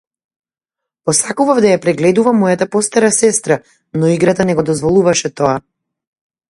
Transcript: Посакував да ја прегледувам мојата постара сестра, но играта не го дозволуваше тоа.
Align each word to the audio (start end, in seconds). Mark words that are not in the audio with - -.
Посакував 1.09 1.59
да 1.65 1.73
ја 1.73 1.81
прегледувам 1.83 2.41
мојата 2.45 2.69
постара 2.77 3.13
сестра, 3.19 3.59
но 4.01 4.11
играта 4.17 4.51
не 4.51 4.59
го 4.61 4.69
дозволуваше 4.73 5.35
тоа. 5.43 5.55